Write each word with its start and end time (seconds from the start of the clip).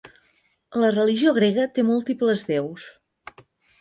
La 0.83 0.89
religió 0.95 1.33
grega 1.39 1.67
té 1.75 1.85
múltiples 1.91 2.45
déus. 2.49 2.87